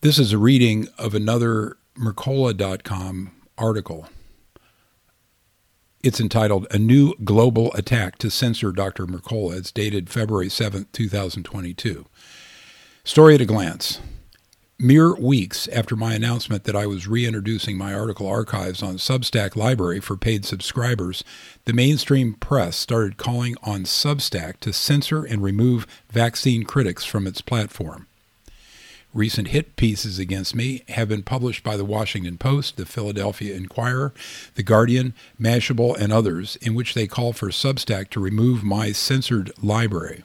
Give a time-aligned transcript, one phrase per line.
[0.00, 4.08] This is a reading of another Mercola.com article.
[6.04, 9.08] It's entitled A New Global Attack to Censor Dr.
[9.08, 9.56] Mercola.
[9.56, 12.06] It's dated February 7, 2022.
[13.02, 14.00] Story at a glance.
[14.78, 19.98] Mere weeks after my announcement that I was reintroducing my article archives on Substack Library
[19.98, 21.24] for paid subscribers,
[21.64, 27.40] the mainstream press started calling on Substack to censor and remove vaccine critics from its
[27.40, 28.07] platform.
[29.14, 34.12] Recent hit pieces against me have been published by the Washington Post, the Philadelphia Inquirer,
[34.54, 39.50] the Guardian, Mashable, and others, in which they call for Substack to remove my censored
[39.62, 40.24] library.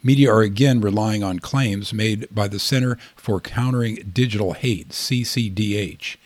[0.00, 6.16] Media are again relying on claims made by the Center for Countering Digital Hate, CCDH.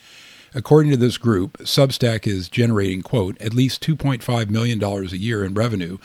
[0.54, 5.54] According to this group, Substack is generating, quote, at least $2.5 million a year in
[5.54, 5.96] revenue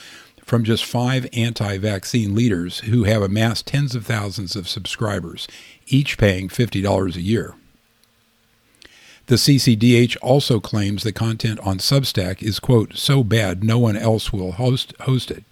[0.45, 5.47] from just five anti vaccine leaders who have amassed tens of thousands of subscribers,
[5.87, 7.55] each paying $50 a year.
[9.25, 14.31] The CCDH also claims the content on Substack is, quote, so bad no one else
[14.31, 15.43] will host, host it.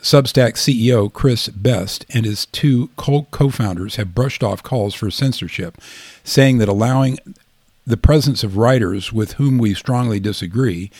[0.00, 5.76] Substack CEO Chris Best and his two co founders have brushed off calls for censorship,
[6.24, 7.18] saying that allowing
[7.86, 10.90] the presence of writers with whom we strongly disagree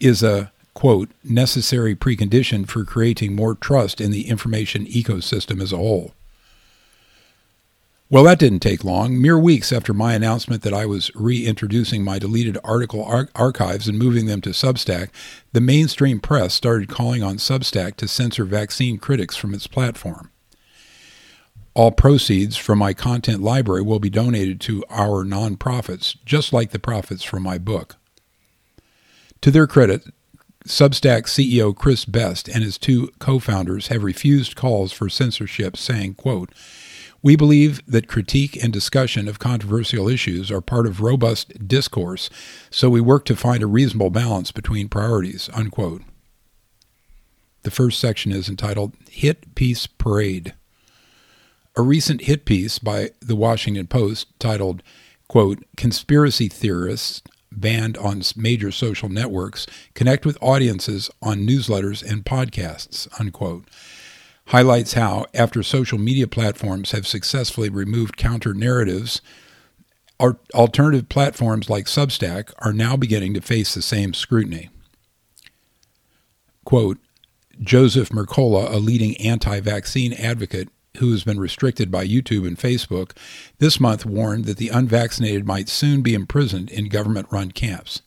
[0.00, 5.76] is a quote necessary precondition for creating more trust in the information ecosystem as a
[5.76, 6.14] whole.
[8.08, 9.20] Well, that didn't take long.
[9.20, 13.98] Mere weeks after my announcement that I was reintroducing my deleted article ar- archives and
[13.98, 15.08] moving them to Substack,
[15.52, 20.30] the mainstream press started calling on Substack to censor vaccine critics from its platform.
[21.74, 26.78] All proceeds from my content library will be donated to our nonprofits, just like the
[26.78, 27.96] profits from my book.
[29.40, 30.04] To their credit,
[30.68, 36.52] Substack CEO Chris Best and his two co-founders have refused calls for censorship, saying, quote,
[37.22, 42.28] we believe that critique and discussion of controversial issues are part of robust discourse,
[42.70, 45.48] so we work to find a reasonable balance between priorities.
[45.54, 46.02] Unquote.
[47.62, 50.54] The first section is entitled Hit Piece Parade.
[51.76, 54.82] A recent hit piece by the Washington Post titled,
[55.28, 63.08] quote, Conspiracy Theorists Banned on Major Social Networks Connect with Audiences on Newsletters and Podcasts,
[63.18, 63.64] unquote
[64.48, 69.20] highlights how, after social media platforms have successfully removed counter narratives,
[70.54, 74.70] alternative platforms like Substack are now beginning to face the same scrutiny.
[76.64, 76.98] Quote,
[77.60, 83.12] Joseph Mercola, a leading anti vaccine advocate who has been restricted by YouTube and Facebook,
[83.58, 88.02] this month warned that the unvaccinated might soon be imprisoned in government run camps.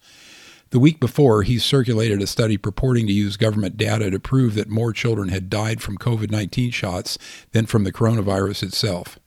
[0.71, 4.69] The week before, he circulated a study purporting to use government data to prove that
[4.69, 7.17] more children had died from COVID 19 shots
[7.51, 9.19] than from the coronavirus itself.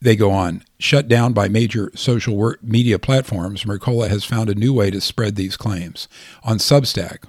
[0.00, 0.62] They go on.
[0.78, 5.34] Shut down by major social media platforms, Mercola has found a new way to spread
[5.34, 6.06] these claims.
[6.44, 7.24] On Substack,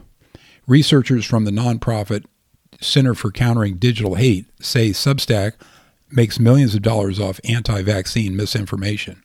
[0.67, 2.25] researchers from the nonprofit
[2.81, 5.53] Center for Countering Digital Hate say Substack
[6.09, 9.23] makes millions of dollars off anti vaccine misinformation.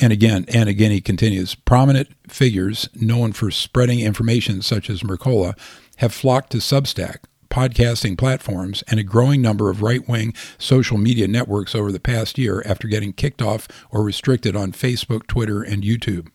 [0.00, 5.58] And again, and again, he continues prominent figures known for spreading information, such as Mercola,
[5.96, 7.18] have flocked to Substack,
[7.50, 12.38] podcasting platforms, and a growing number of right wing social media networks over the past
[12.38, 16.28] year after getting kicked off or restricted on Facebook, Twitter, and YouTube.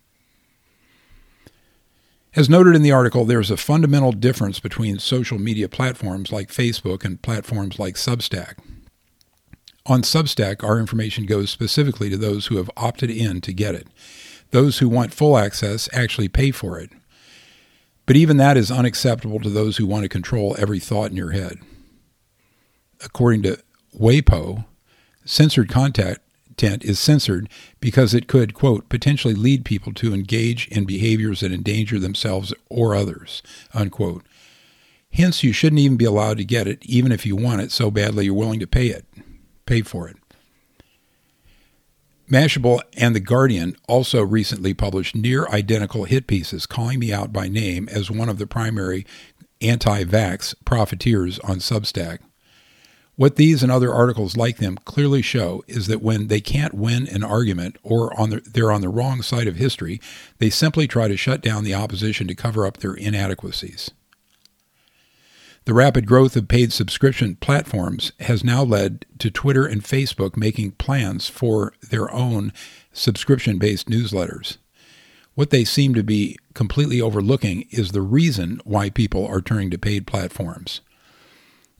[2.35, 6.49] As noted in the article, there is a fundamental difference between social media platforms like
[6.49, 8.55] Facebook and platforms like Substack.
[9.85, 13.87] On Substack, our information goes specifically to those who have opted in to get it.
[14.49, 16.89] Those who want full access actually pay for it.
[18.07, 21.31] But even that is unacceptable to those who want to control every thought in your
[21.31, 21.59] head.
[23.03, 23.61] According to
[23.95, 24.65] WAPO,
[25.23, 26.17] censored content
[26.61, 27.49] is censored
[27.79, 32.95] because it could, quote, potentially lead people to engage in behaviors that endanger themselves or
[32.95, 33.41] others,
[33.73, 34.25] unquote.
[35.11, 37.89] Hence, you shouldn't even be allowed to get it, even if you want it so
[37.91, 39.05] badly you're willing to pay it
[39.65, 40.17] pay for it.
[42.29, 47.47] Mashable and The Guardian also recently published near identical hit pieces calling me out by
[47.47, 49.05] name as one of the primary
[49.61, 52.19] anti vax profiteers on Substack.
[53.15, 57.07] What these and other articles like them clearly show is that when they can't win
[57.07, 60.01] an argument or on the, they're on the wrong side of history,
[60.39, 63.91] they simply try to shut down the opposition to cover up their inadequacies.
[65.65, 70.71] The rapid growth of paid subscription platforms has now led to Twitter and Facebook making
[70.71, 72.51] plans for their own
[72.91, 74.57] subscription based newsletters.
[75.35, 79.77] What they seem to be completely overlooking is the reason why people are turning to
[79.77, 80.81] paid platforms.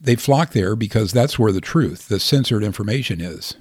[0.04, 3.56] They flock there because that's where the truth, the censored information is.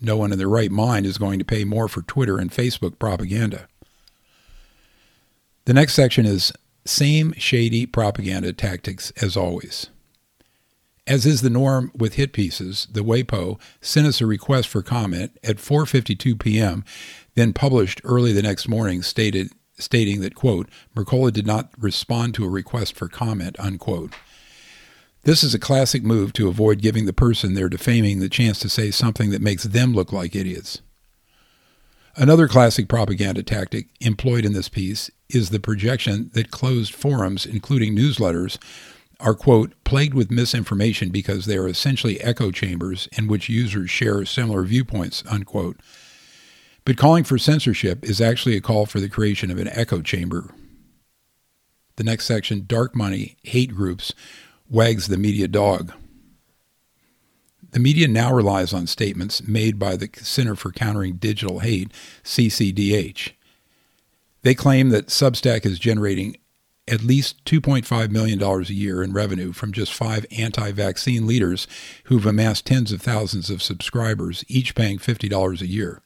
[0.00, 3.00] No one in their right mind is going to pay more for Twitter and Facebook
[3.00, 3.66] propaganda.
[5.64, 6.52] The next section is
[6.84, 9.88] same shady propaganda tactics as always.
[11.08, 15.36] As is the norm with hit pieces, the WAPO sent us a request for comment
[15.42, 16.84] at 4:52 p.m.,
[17.34, 22.44] then published early the next morning stated stating that quote, Mercola did not respond to
[22.44, 24.14] a request for comment, unquote.
[25.24, 28.70] This is a classic move to avoid giving the person they're defaming the chance to
[28.70, 30.80] say something that makes them look like idiots.
[32.16, 37.94] Another classic propaganda tactic employed in this piece is the projection that closed forums, including
[37.94, 38.58] newsletters,
[39.20, 44.24] are, quote, plagued with misinformation because they are essentially echo chambers in which users share
[44.24, 45.78] similar viewpoints, unquote.
[46.84, 50.54] But calling for censorship is actually a call for the creation of an echo chamber.
[51.96, 54.14] The next section, dark money, hate groups,
[54.70, 55.92] wags the media dog.
[57.72, 61.92] The media now relies on statements made by the Center for Countering Digital Hate,
[62.24, 63.32] CCDH.
[64.42, 66.36] They claim that Substack is generating
[66.88, 71.68] at least $2.5 million a year in revenue from just five anti vaccine leaders
[72.04, 76.02] who've amassed tens of thousands of subscribers, each paying $50 a year.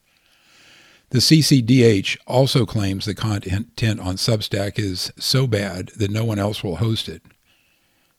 [1.09, 6.63] The CCDH also claims the content on Substack is so bad that no one else
[6.63, 7.21] will host it.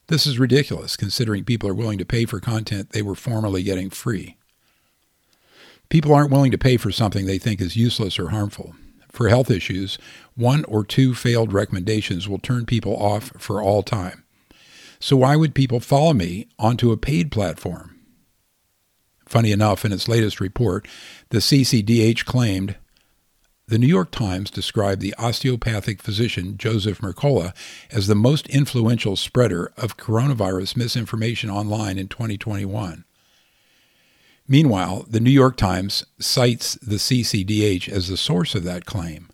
[0.07, 3.89] This is ridiculous, considering people are willing to pay for content they were formerly getting
[3.89, 4.37] free.
[5.89, 8.75] People aren't willing to pay for something they think is useless or harmful.
[9.11, 9.97] For health issues,
[10.35, 14.23] one or two failed recommendations will turn people off for all time.
[14.99, 17.99] So why would people follow me onto a paid platform?
[19.25, 20.87] Funny enough, in its latest report,
[21.29, 22.77] the CCDH claimed
[23.67, 27.53] the New York Times described the osteopathic physician Joseph Mercola
[27.91, 33.03] as the most influential spreader of coronavirus misinformation online in 2021.
[34.47, 39.27] Meanwhile, the New York Times cites the CCDH as the source of that claim.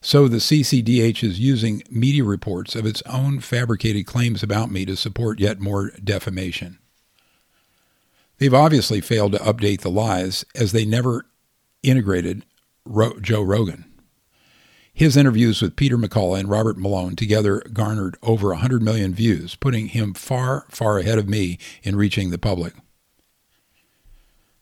[0.00, 4.94] So the CCDH is using media reports of its own fabricated claims about me to
[4.94, 6.78] support yet more defamation.
[8.38, 11.26] They've obviously failed to update the lies as they never
[11.82, 12.44] integrated
[12.86, 13.84] Ro- Joe Rogan.
[14.92, 19.88] His interviews with Peter McCullough and Robert Malone together garnered over 100 million views, putting
[19.88, 22.72] him far, far ahead of me in reaching the public.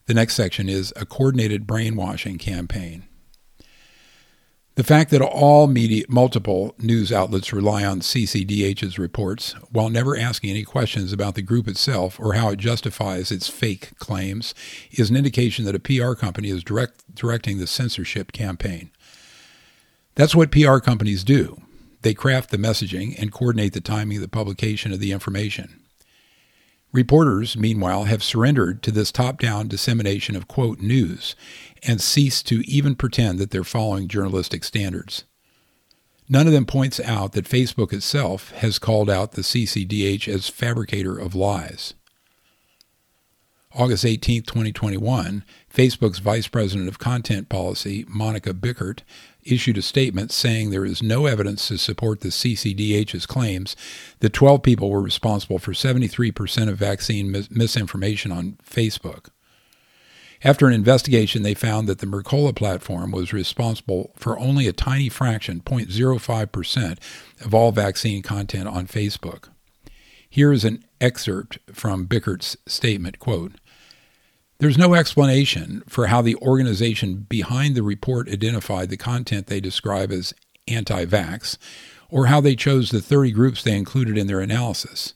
[0.06, 3.04] The next section is a coordinated brainwashing campaign.
[4.76, 10.50] The fact that all media, multiple news outlets rely on CCDH's reports while never asking
[10.50, 14.52] any questions about the group itself or how it justifies its fake claims
[14.90, 18.90] is an indication that a PR company is direct, directing the censorship campaign.
[20.16, 21.62] That's what PR companies do.
[22.02, 25.83] They craft the messaging and coordinate the timing of the publication of the information.
[26.94, 31.34] Reporters, meanwhile, have surrendered to this top down dissemination of, quote, news
[31.82, 35.24] and ceased to even pretend that they're following journalistic standards.
[36.28, 41.18] None of them points out that Facebook itself has called out the CCDH as fabricator
[41.18, 41.94] of lies.
[43.74, 49.00] August 18, 2021, Facebook's Vice President of Content Policy, Monika Bickert,
[49.42, 53.74] issued a statement saying there is no evidence to support the CCDH's claims
[54.20, 59.26] that 12 people were responsible for 73% of vaccine mis- misinformation on Facebook.
[60.44, 65.08] After an investigation, they found that the Mercola platform was responsible for only a tiny
[65.08, 66.98] fraction, 0.05%,
[67.44, 69.48] of all vaccine content on Facebook.
[70.28, 73.52] Here is an excerpt from Bickert's statement, quote,
[74.58, 80.12] there's no explanation for how the organization behind the report identified the content they describe
[80.12, 80.32] as
[80.68, 81.58] anti vax,
[82.08, 85.14] or how they chose the 30 groups they included in their analysis.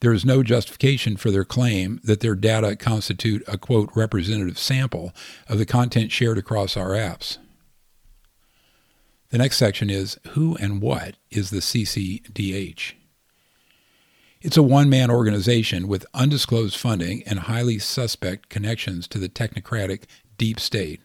[0.00, 5.12] There is no justification for their claim that their data constitute a quote representative sample
[5.48, 7.36] of the content shared across our apps.
[9.28, 12.94] The next section is Who and What is the CCDH?
[14.42, 20.04] It's a one man organization with undisclosed funding and highly suspect connections to the technocratic
[20.38, 21.02] deep state.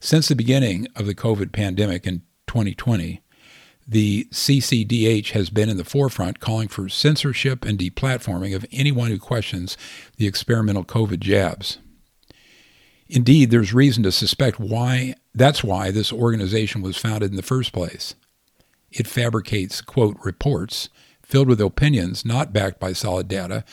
[0.00, 3.22] Since the beginning of the COVID pandemic in 2020,
[3.86, 9.20] the CCDH has been in the forefront calling for censorship and deplatforming of anyone who
[9.20, 9.76] questions
[10.16, 11.78] the experimental COVID jabs.
[13.06, 17.72] Indeed, there's reason to suspect why that's why this organization was founded in the first
[17.72, 18.16] place.
[18.90, 20.88] It fabricates, quote, reports
[21.28, 23.64] filled with opinions not backed by solid data,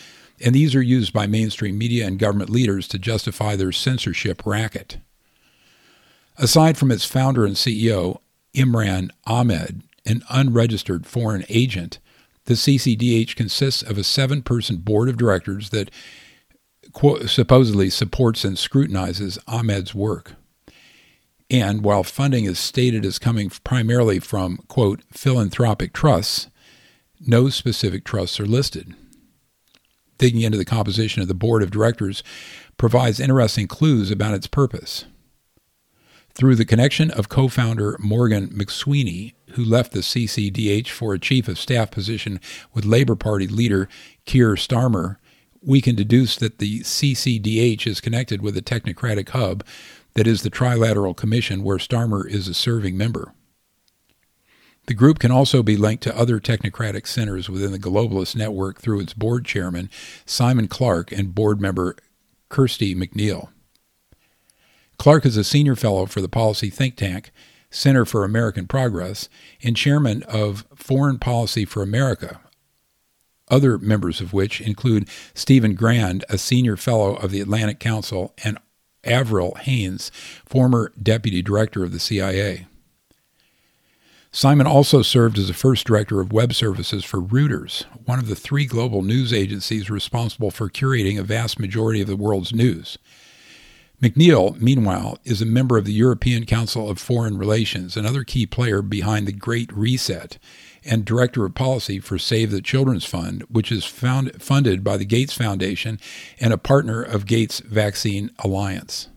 [0.41, 4.97] and these are used by mainstream media and government leaders to justify their censorship racket.
[6.37, 8.19] Aside from its founder and CEO,
[8.53, 11.99] Imran Ahmed, an unregistered foreign agent,
[12.45, 15.89] The CCDH consists of a seven person board of directors that
[16.95, 20.33] quote, supposedly supports and scrutinizes Ahmed's work.
[21.49, 26.47] And while funding is stated as coming primarily from, quote, philanthropic trusts,
[27.19, 28.93] no specific trusts are listed.
[30.17, 32.23] Digging into the composition of the board of directors
[32.77, 35.05] provides interesting clues about its purpose.
[36.33, 41.47] Through the connection of co founder Morgan McSweeney, who left the CCDH for a chief
[41.47, 42.41] of staff position
[42.73, 43.87] with Labor Party leader
[44.25, 45.17] Keir Starmer,
[45.61, 49.63] we can deduce that the CCDH is connected with a technocratic hub
[50.13, 53.33] that is the Trilateral Commission, where Starmer is a serving member.
[54.87, 58.99] The group can also be linked to other technocratic centers within the globalist network through
[58.99, 59.89] its board chairman,
[60.25, 61.95] Simon Clark, and board member
[62.49, 63.49] Kirsty McNeil.
[64.97, 67.31] Clark is a senior fellow for the policy think tank
[67.71, 69.27] Center for American Progress
[69.61, 72.39] and chairman of Foreign Policy for America,
[73.49, 78.57] other members of which include Stephen Grand, a senior fellow of the Atlantic Council, and
[79.03, 80.09] Avril Haines,
[80.45, 82.67] former deputy director of the CIA.
[84.35, 88.35] Simon also served as the first director of web services for Reuters, one of the
[88.35, 92.97] three global news agencies responsible for curating a vast majority of the world's news.
[94.03, 98.81] McNeil, meanwhile, is a member of the European Council of Foreign Relations, another key player
[98.81, 100.37] behind the Great Reset,
[100.83, 105.05] and director of policy for Save the Children's Fund, which is found, funded by the
[105.05, 105.97] Gates Foundation
[106.41, 109.07] and a partner of Gates Vaccine Alliance.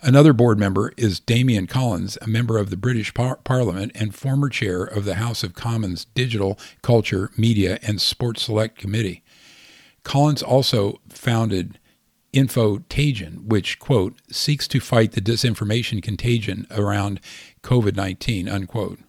[0.00, 4.48] Another board member is Damian Collins, a member of the British par- Parliament and former
[4.48, 9.24] chair of the House of Commons Digital, Culture, Media, and Sports Select Committee.
[10.04, 11.80] Collins also founded
[12.32, 17.20] Infotagion, which, quote, seeks to fight the disinformation contagion around
[17.62, 19.00] COVID 19, unquote.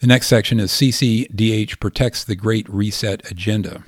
[0.00, 3.84] The next section is CCDH protects the Great Reset agenda.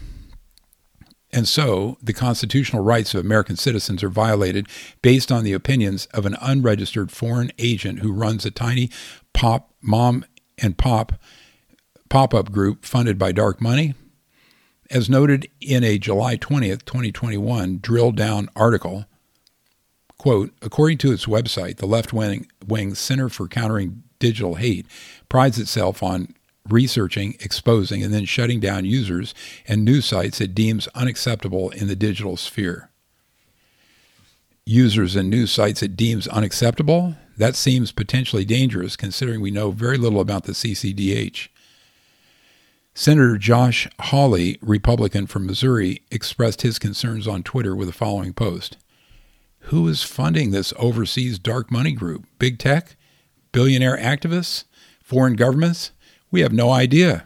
[1.37, 4.69] And so, the constitutional rights of American citizens are violated
[5.03, 8.91] based on the opinions of an unregistered foreign agent who runs a tiny
[9.35, 10.25] pop, mom
[10.57, 11.13] and pop
[12.09, 13.93] pop up group funded by dark money.
[14.91, 19.05] As noted in a July 20th, 2021 drill down article,
[20.17, 24.87] quote, according to its website, the left wing Center for Countering Digital Hate
[25.29, 26.35] prides itself on
[26.73, 29.35] researching, exposing, and then shutting down users
[29.67, 32.91] and news sites it deems unacceptable in the digital sphere.
[34.65, 37.15] Users and news sites it deems unacceptable?
[37.37, 41.49] That seems potentially dangerous considering we know very little about the CCDH.
[42.95, 48.79] Senator Josh Hawley, Republican from Missouri, expressed his concerns on Twitter with the following post
[49.69, 52.25] Who is funding this overseas dark money group?
[52.39, 52.97] Big tech?
[53.53, 54.65] Billionaire activists?
[55.03, 55.93] Foreign governments?
[56.37, 57.25] We have no idea.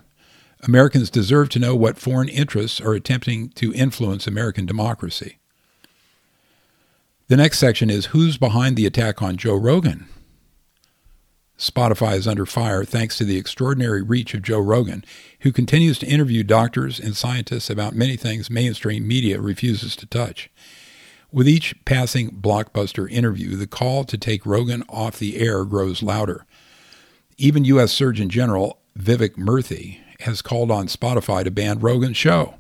[0.63, 5.39] Americans deserve to know what foreign interests are attempting to influence American democracy.
[7.27, 10.07] The next section is Who's behind the attack on Joe Rogan?
[11.59, 15.05] Spotify is under fire thanks to the extraordinary reach of Joe Rogan,
[15.41, 20.51] who continues to interview doctors and scientists about many things mainstream media refuses to touch.
[21.33, 26.47] With each passing blockbuster interview, the call to take Rogan off the air grows louder.
[27.39, 27.91] Even U.S.
[27.91, 32.55] Surgeon General Vivek Murthy has called on Spotify to ban Rogan's show.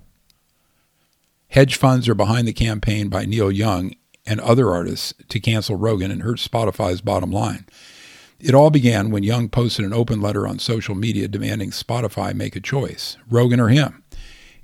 [1.48, 3.94] Hedge funds are behind the campaign by Neil Young
[4.24, 7.66] and other artists to cancel Rogan and hurt Spotify's bottom line.
[8.38, 12.56] It all began when Young posted an open letter on social media demanding Spotify make
[12.56, 14.02] a choice Rogan or him.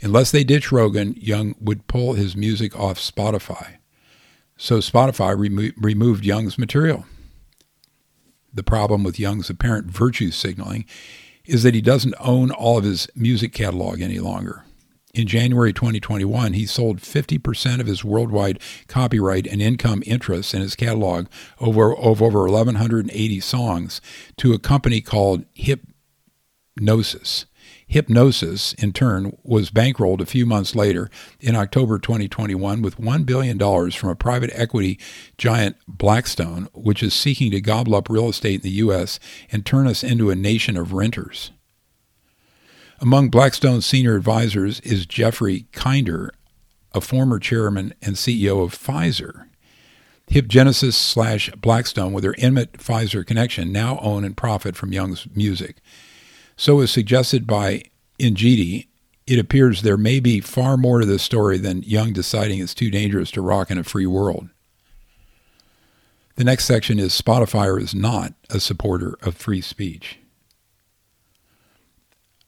[0.01, 3.77] Unless they ditch Rogan, Young would pull his music off Spotify.
[4.57, 7.05] So Spotify remo- removed Young's material.
[8.53, 10.87] The problem with Young's apparent virtue signaling
[11.47, 14.65] is that he doesn't own all of his music catalog any longer.
[15.15, 20.77] In January 2021, he sold 50% of his worldwide copyright and income interests in his
[20.77, 21.27] catalog
[21.59, 24.03] over, of over 1,180 songs
[24.37, 27.47] to a company called Hipgnosis.
[27.89, 31.09] Hipgnosis, in turn, was bankrolled a few months later
[31.41, 33.59] in October 2021 with $1 billion
[33.93, 34.99] from a private equity
[35.39, 39.21] giant Blackstone, which is seeking to gobble up real estate in the U.S.
[39.53, 41.53] and turn us into a nation of renters.
[42.99, 46.33] Among Blackstone's senior advisors is Jeffrey Kindler,
[46.93, 49.47] a former chairman and CEO of Pfizer.
[50.29, 55.77] Hipgnosis slash Blackstone, with their intimate Pfizer connection, now own and profit from Young's music.
[56.57, 57.83] So, as suggested by
[58.19, 58.87] Injiti,
[59.27, 62.91] it appears there may be far more to this story than Young deciding it's too
[62.91, 64.49] dangerous to rock in a free world.
[66.37, 70.19] The next section is Spotify is not a supporter of free speech.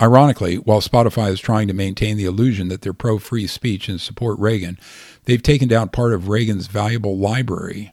[0.00, 4.00] Ironically, while Spotify is trying to maintain the illusion that they're pro free speech and
[4.00, 4.78] support Rogan,
[5.24, 7.92] they've taken down part of Rogan's valuable library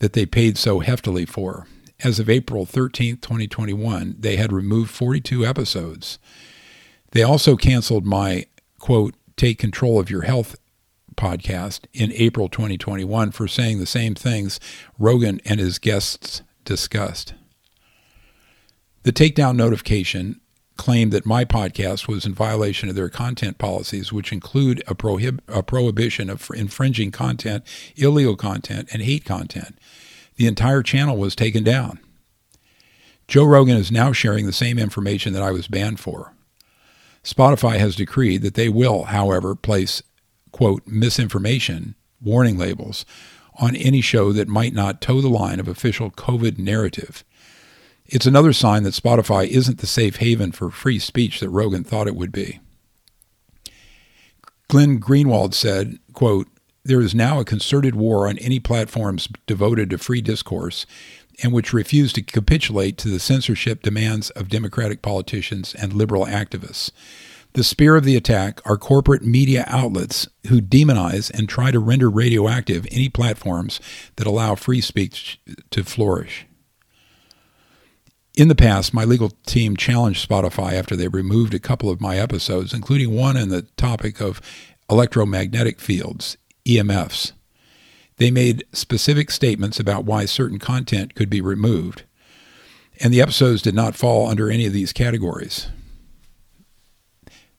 [0.00, 1.66] that they paid so heftily for.
[2.04, 6.18] As of April 13, 2021, they had removed 42 episodes.
[7.12, 8.44] They also canceled my,
[8.78, 10.54] quote, Take Control of Your Health
[11.16, 14.60] podcast in April 2021 for saying the same things
[14.98, 17.32] Rogan and his guests discussed.
[19.04, 20.40] The takedown notification
[20.76, 25.40] claimed that my podcast was in violation of their content policies, which include a, prohib-
[25.48, 27.64] a prohibition of infringing content,
[27.96, 29.78] illegal content, and hate content.
[30.36, 32.00] The entire channel was taken down.
[33.28, 36.34] Joe Rogan is now sharing the same information that I was banned for.
[37.22, 40.02] Spotify has decreed that they will, however, place,
[40.52, 43.06] quote, misinformation, warning labels,
[43.58, 47.24] on any show that might not toe the line of official COVID narrative.
[48.06, 52.08] It's another sign that Spotify isn't the safe haven for free speech that Rogan thought
[52.08, 52.60] it would be.
[54.68, 56.48] Glenn Greenwald said, quote,
[56.86, 60.84] There is now a concerted war on any platforms devoted to free discourse
[61.42, 66.90] and which refuse to capitulate to the censorship demands of Democratic politicians and liberal activists.
[67.54, 72.10] The spear of the attack are corporate media outlets who demonize and try to render
[72.10, 73.80] radioactive any platforms
[74.16, 76.46] that allow free speech to flourish.
[78.36, 82.18] In the past, my legal team challenged Spotify after they removed a couple of my
[82.18, 84.40] episodes, including one on the topic of
[84.90, 86.36] electromagnetic fields,
[86.66, 87.32] EMFs.
[88.16, 92.04] They made specific statements about why certain content could be removed,
[93.00, 95.68] and the episodes did not fall under any of these categories.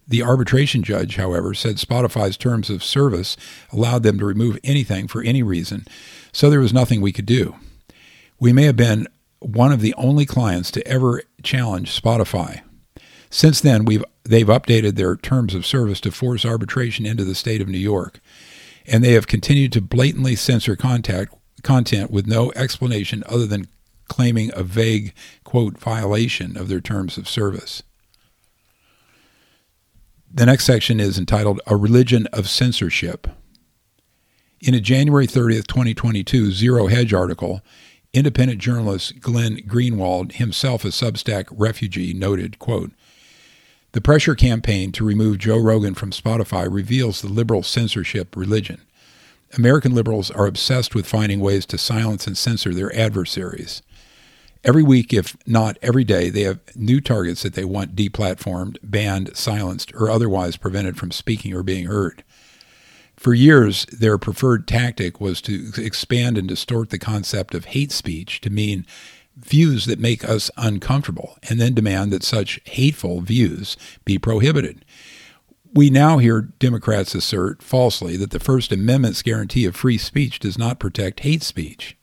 [0.07, 3.35] The arbitration judge, however, said Spotify's terms of service
[3.71, 5.85] allowed them to remove anything for any reason,
[6.31, 7.55] so there was nothing we could do.
[8.39, 9.07] We may have been
[9.39, 12.61] one of the only clients to ever challenge Spotify.
[13.29, 17.61] Since then, we've, they've updated their terms of service to force arbitration into the state
[17.61, 18.21] of New York
[18.87, 23.67] and they have continued to blatantly censor contact, content with no explanation other than
[24.07, 27.83] claiming a vague, quote, violation of their terms of service.
[30.31, 33.27] The next section is entitled A Religion of Censorship.
[34.59, 37.61] In a January 30th, 2022 Zero Hedge article,
[38.13, 42.91] independent journalist Glenn Greenwald, himself a Substack refugee, noted, quote,
[43.95, 48.81] the pressure campaign to remove Joe Rogan from Spotify reveals the liberal censorship religion.
[49.57, 53.81] American liberals are obsessed with finding ways to silence and censor their adversaries.
[54.65, 59.37] Every week, if not every day, they have new targets that they want deplatformed, banned,
[59.37, 62.21] silenced, or otherwise prevented from speaking or being heard.
[63.15, 68.41] For years, their preferred tactic was to expand and distort the concept of hate speech
[68.41, 68.85] to mean
[69.37, 74.85] views that make us uncomfortable and then demand that such hateful views be prohibited.
[75.73, 80.57] We now hear Democrats assert falsely that the First Amendment's guarantee of free speech does
[80.57, 81.97] not protect hate speech.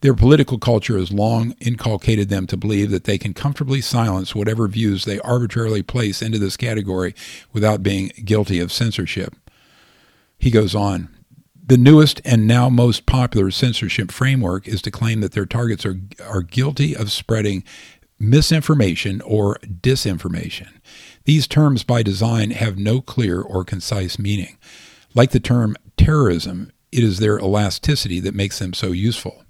[0.00, 4.68] Their political culture has long inculcated them to believe that they can comfortably silence whatever
[4.68, 7.16] views they arbitrarily place into this category
[7.52, 9.34] without being guilty of censorship.
[10.38, 11.08] He goes on
[11.68, 16.00] the newest and now most popular censorship framework is to claim that their targets are,
[16.26, 17.62] are guilty of spreading
[18.18, 20.68] misinformation or disinformation.
[21.24, 24.56] These terms, by design, have no clear or concise meaning.
[25.14, 29.44] Like the term terrorism, it is their elasticity that makes them so useful.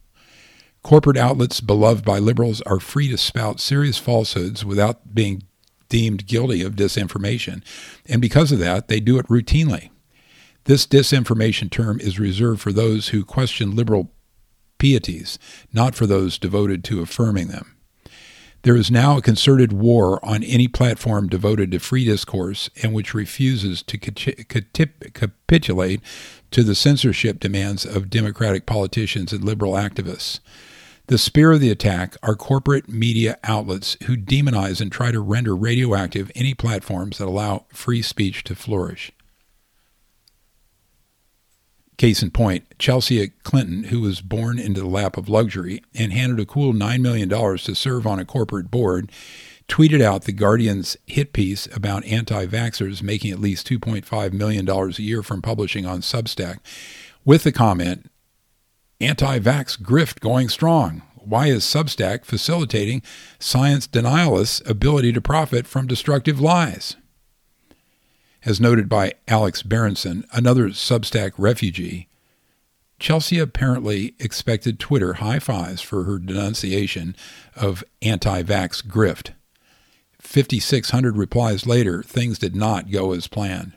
[0.82, 5.44] Corporate outlets beloved by liberals are free to spout serious falsehoods without being
[5.88, 7.62] deemed guilty of disinformation,
[8.06, 9.90] and because of that, they do it routinely.
[10.68, 14.12] This disinformation term is reserved for those who question liberal
[14.76, 15.38] pieties,
[15.72, 17.74] not for those devoted to affirming them.
[18.60, 23.14] There is now a concerted war on any platform devoted to free discourse and which
[23.14, 26.02] refuses to capitulate
[26.50, 30.40] to the censorship demands of Democratic politicians and liberal activists.
[31.06, 35.56] The spear of the attack are corporate media outlets who demonize and try to render
[35.56, 39.12] radioactive any platforms that allow free speech to flourish.
[41.98, 46.40] Case in point, Chelsea Clinton, who was born into the lap of luxury and handed
[46.40, 49.12] a cool $9 million to serve on a corporate board,
[49.68, 54.88] tweeted out the Guardian's hit piece about anti vaxxers making at least $2.5 million a
[55.02, 56.58] year from publishing on Substack
[57.24, 58.08] with the comment
[59.00, 61.02] Anti vax grift going strong.
[61.14, 63.02] Why is Substack facilitating
[63.38, 66.96] science denialists' ability to profit from destructive lies?
[68.44, 72.08] As noted by Alex Berenson, another Substack refugee,
[72.98, 77.14] Chelsea apparently expected Twitter high fives for her denunciation
[77.56, 79.32] of anti vax grift.
[80.20, 83.72] 5,600 replies later, things did not go as planned.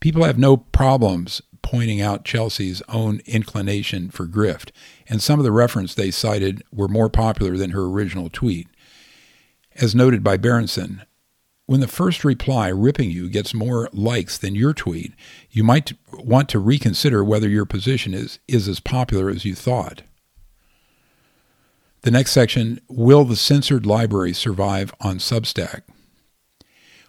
[0.00, 4.70] People have no problems pointing out Chelsea's own inclination for grift,
[5.06, 8.66] and some of the reference they cited were more popular than her original tweet.
[9.76, 11.02] As noted by Berenson,
[11.70, 15.12] when the first reply ripping you gets more likes than your tweet,
[15.52, 20.02] you might want to reconsider whether your position is, is as popular as you thought.
[22.00, 25.82] The next section Will the censored library survive on Substack?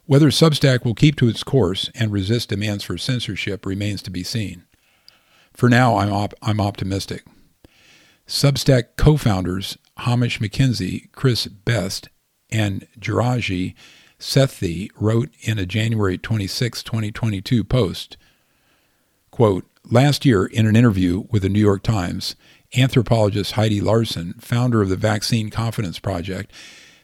[0.05, 4.21] Whether Substack will keep to its course and resist demands for censorship remains to be
[4.21, 4.65] seen.
[5.53, 7.25] For now, I'm, op- I'm optimistic.
[8.27, 12.09] Substack co founders Hamish McKenzie, Chris Best,
[12.51, 13.73] and Jairaj
[14.21, 18.17] Sethi wrote in a January 26, 2022 post,
[19.31, 22.35] quote, Last year, in an interview with the New York Times,
[22.77, 26.53] anthropologist Heidi Larson, founder of the Vaccine Confidence Project,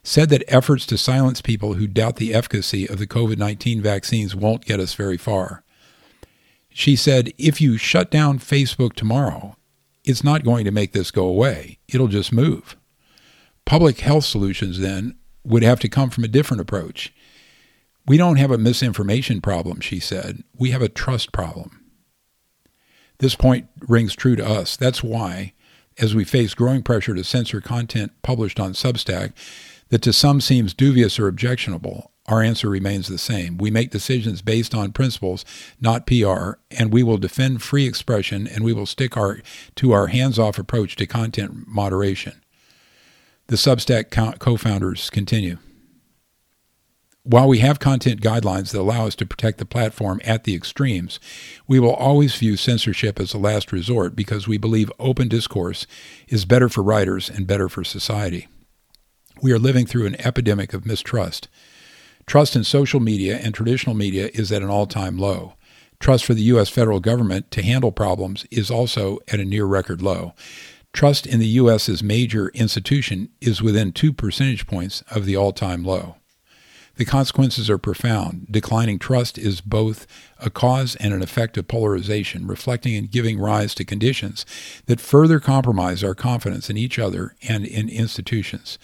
[0.03, 4.36] said that efforts to silence people who doubt the efficacy of the COVID 19 vaccines
[4.36, 5.63] won't get us very far.
[6.69, 9.58] She said, if you shut down Facebook tomorrow,
[10.06, 11.80] it's not going to make this go away.
[11.88, 12.77] It'll just move.
[13.65, 15.15] Public health solutions, then,
[15.48, 17.14] would have to come from a different approach.
[18.06, 20.44] We don't have a misinformation problem, she said.
[20.58, 21.84] We have a trust problem.
[23.20, 24.78] This point rings true to us.
[24.78, 25.54] That's why,
[25.98, 29.34] as we face growing pressure to censor content published on Substack,
[29.90, 33.58] that to some seems dubious or objectionable, our answer remains the same.
[33.58, 35.46] We make decisions based on principles,
[35.80, 39.42] not PR, and we will defend free expression and we will stick our,
[39.76, 42.42] to our hands off approach to content moderation.
[43.48, 45.58] The Substack co founders continue.
[47.24, 51.18] While we have content guidelines that allow us to protect the platform at the extremes,
[51.66, 55.88] we will always view censorship as a last resort because we believe open discourse
[56.28, 58.50] is better for writers and better for society.
[59.42, 61.48] We are living through an epidemic of mistrust.
[62.26, 65.54] Trust in social media and traditional media is at an all time low.
[66.02, 66.68] Trust for the U.S.
[66.68, 70.34] federal government to handle problems is also at a near record low.
[70.98, 75.84] Trust in the U.S.'s major institution is within two percentage points of the all time
[75.84, 76.16] low.
[76.96, 78.48] The consequences are profound.
[78.50, 80.08] Declining trust is both
[80.40, 84.44] a cause and an effect of polarization, reflecting and giving rise to conditions
[84.88, 88.80] that further compromise our confidence in each other and in institutions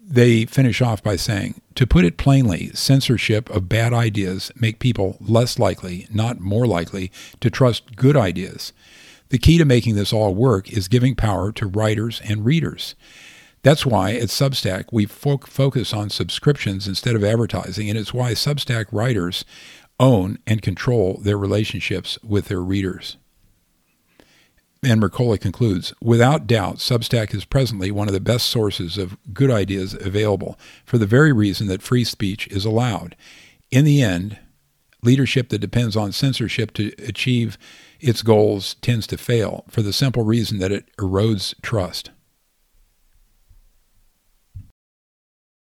[0.00, 5.16] they finish off by saying, to put it plainly, censorship of bad ideas make people
[5.20, 8.72] less likely, not more likely, to trust good ideas.
[9.30, 12.94] The key to making this all work is giving power to writers and readers.
[13.62, 18.32] That's why at Substack we fo- focus on subscriptions instead of advertising, and it's why
[18.32, 19.44] Substack writers
[19.98, 23.18] own and control their relationships with their readers.
[24.82, 29.50] And Mercola concludes Without doubt, Substack is presently one of the best sources of good
[29.50, 33.14] ideas available for the very reason that free speech is allowed.
[33.70, 34.38] In the end,
[35.02, 37.58] leadership that depends on censorship to achieve
[38.00, 42.10] its goals tends to fail for the simple reason that it erodes trust.